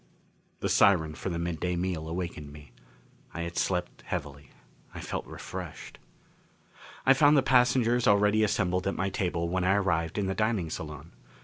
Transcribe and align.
The 0.61 0.67
siren 0.67 1.13
for 1.13 1.29
the 1.29 1.37
midday 1.37 1.75
meal 1.75 2.07
awakened 2.09 2.51
me. 2.51 2.71
I 3.35 3.41
had 3.43 3.55
slept 3.55 4.01
heavily. 4.07 4.49
I 4.95 4.99
felt 4.99 5.27
refreshed. 5.27 5.99
I 7.05 7.13
found 7.13 7.37
the 7.37 7.43
passengers 7.43 8.07
already 8.07 8.43
assembled 8.43 8.87
at 8.87 8.95
my 8.95 9.11
table 9.11 9.47
when 9.47 9.63
I 9.63 9.75
arrived 9.75 10.17
in 10.17 10.25
the 10.25 10.33
dining 10.33 10.71
salon. 10.71 11.11